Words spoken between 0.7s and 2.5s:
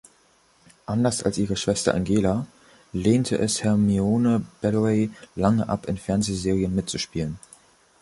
Anders als ihre Schwester Angela